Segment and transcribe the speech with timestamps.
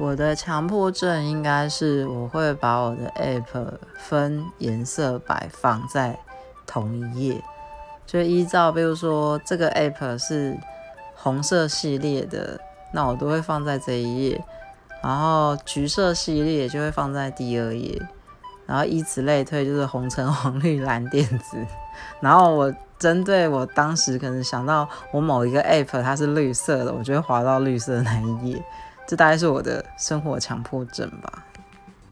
[0.00, 3.66] 我的强迫症应该是我会把我的 app
[3.98, 6.18] 分颜色摆放在
[6.66, 7.44] 同一页，
[8.06, 10.56] 就依照比如说这个 app 是
[11.14, 12.58] 红色系列的，
[12.94, 14.42] 那我都会放在这一页，
[15.02, 18.00] 然后橘色系列就会放在第二页，
[18.64, 21.62] 然后以此类推，就是红橙黄绿蓝靛紫，
[22.20, 28.64] 然后我针对我当时可能想到我某一个 app 它是绿色的，我就会滑到绿色那一页。
[29.10, 31.44] 这大概是我的生活强迫症吧。